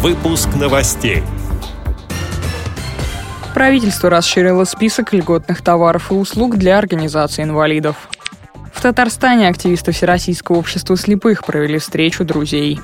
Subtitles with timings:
[0.00, 1.24] Выпуск новостей.
[3.52, 8.08] Правительство расширило список льготных товаров и услуг для организации инвалидов.
[8.72, 12.78] В Татарстане активисты Всероссийского общества слепых провели встречу друзей.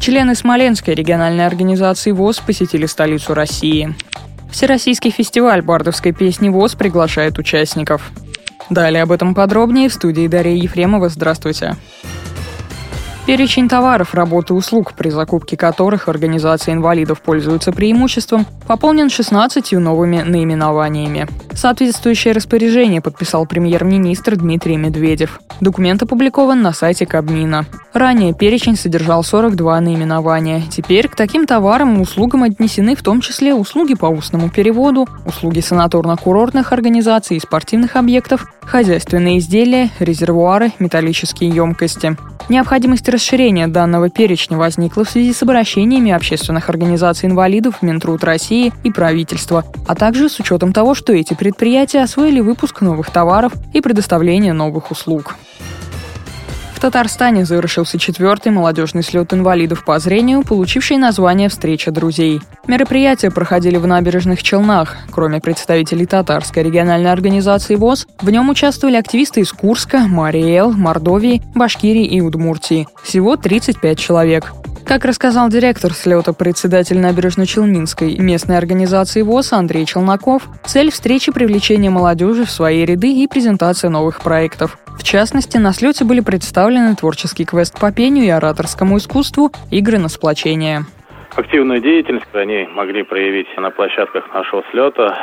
[0.00, 3.94] Члены Смоленской региональной организации ВОЗ посетили столицу России.
[4.50, 8.10] Всероссийский фестиваль бардовской песни ВОЗ приглашает участников.
[8.70, 11.10] Далее об этом подробнее в студии Дарья Ефремова.
[11.10, 11.76] Здравствуйте.
[13.28, 20.22] Перечень товаров, работ и услуг, при закупке которых организация инвалидов пользуется преимуществом, пополнен 16 новыми
[20.22, 21.26] наименованиями.
[21.52, 25.40] Соответствующее распоряжение подписал премьер-министр Дмитрий Медведев.
[25.60, 27.66] Документ опубликован на сайте Кабмина.
[27.92, 30.62] Ранее перечень содержал 42 наименования.
[30.70, 35.58] Теперь к таким товарам и услугам отнесены в том числе услуги по устному переводу, услуги
[35.58, 42.16] санаторно-курортных организаций и спортивных объектов, хозяйственные изделия, резервуары, металлические емкости.
[42.48, 48.92] Необходимость расширения данного перечня возникла в связи с обращениями общественных организаций инвалидов Минтруд России и
[48.92, 54.52] правительства, а также с учетом того, что эти предприятия освоили выпуск новых товаров и предоставление
[54.52, 55.34] новых услуг.
[56.78, 62.40] В Татарстане завершился четвертый молодежный слет инвалидов по зрению, получивший название «Встреча друзей».
[62.68, 64.96] Мероприятия проходили в набережных Челнах.
[65.10, 72.04] Кроме представителей татарской региональной организации ВОЗ, в нем участвовали активисты из Курска, Мариэл, Мордовии, Башкирии
[72.04, 72.86] и Удмуртии.
[73.02, 74.52] Всего 35 человек.
[74.88, 82.46] Как рассказал директор слета председатель набережно-челнинской местной организации ВОЗ Андрей Челноков, цель встречи– привлечение молодежи
[82.46, 84.78] в свои ряды и презентация новых проектов.
[84.98, 90.08] В частности, на слете были представлены творческий квест по пению и ораторскому искусству, игры на
[90.08, 90.84] сплочение.
[91.36, 95.14] Активную деятельность они могли проявить на площадках нашего слета,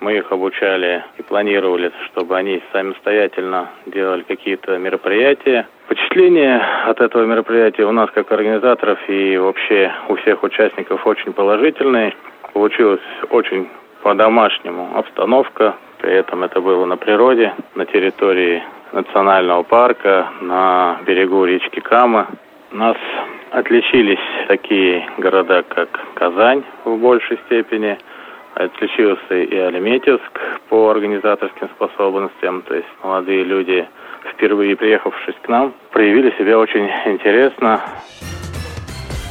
[0.00, 5.66] мы их обучали и планировали, чтобы они самостоятельно делали какие-то мероприятия.
[5.86, 12.14] Впечатление от этого мероприятия у нас, как организаторов и вообще у всех участников очень положительные.
[12.52, 13.68] Получилось очень
[14.02, 15.74] по-домашнему обстановка.
[16.00, 18.62] При этом это было на природе, на территории
[18.92, 22.28] национального парка, на берегу речки Кама.
[22.70, 22.96] У нас
[23.50, 27.98] отличились такие города, как Казань в большей степени–
[28.58, 30.32] Отличился и Алиметьевск
[30.68, 33.88] по организаторским способностям, то есть молодые люди,
[34.34, 37.80] впервые приехавшись к нам, проявили себя очень интересно.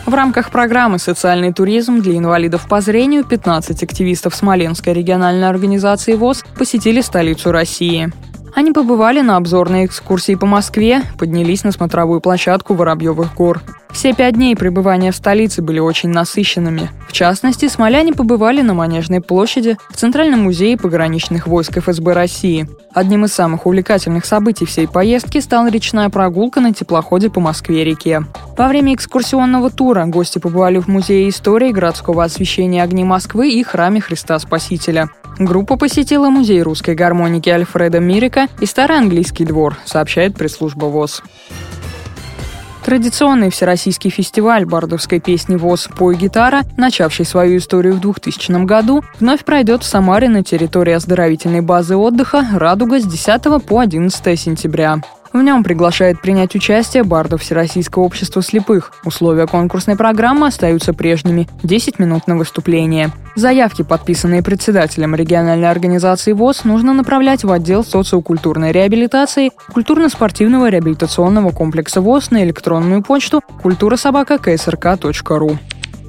[0.06, 6.46] В рамках программы «Социальный туризм для инвалидов по зрению» 15 активистов Смоленской региональной организации ВОЗ
[6.58, 8.08] посетили столицу России.
[8.56, 13.60] Они побывали на обзорной экскурсии по Москве, поднялись на смотровую площадку Воробьевых гор.
[13.92, 16.90] Все пять дней пребывания в столице были очень насыщенными.
[17.08, 22.70] В частности, смоляне побывали на Манежной площади, в Центральном музее пограничных войск ФСБ России.
[22.94, 28.24] Одним из самых увлекательных событий всей поездки стала речная прогулка на теплоходе по Москве-реке.
[28.58, 34.02] Во время экскурсионного тура гости побывали в Музее истории городского освещения огней Москвы и храме
[34.02, 35.10] Христа Спасителя.
[35.40, 41.22] Группа посетила музей русской гармоники Альфреда Мирика и старый английский двор, сообщает пресс-служба ВОЗ.
[42.88, 49.44] Традиционный всероссийский фестиваль бардовской песни ВОЗ «Пой гитара», начавший свою историю в 2000 году, вновь
[49.44, 55.02] пройдет в Самаре на территории оздоровительной базы отдыха «Радуга» с 10 по 11 сентября.
[55.34, 58.92] В нем приглашает принять участие бардов Всероссийского общества слепых.
[59.04, 63.12] Условия конкурсной программы остаются прежними– 10 минут на выступление.
[63.36, 72.02] Заявки, подписанные председателем региональной организации ВОЗ, нужно направлять в отдел социокультурной реабилитации культурно-спортивного реабилитационного комплекса
[72.02, 75.60] ВОЗ на электронную почту культура-собака-ксрк.ру.